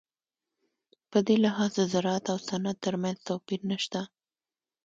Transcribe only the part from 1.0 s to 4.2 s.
په دې لحاظ د زراعت او صنعت ترمنځ توپیر نشته.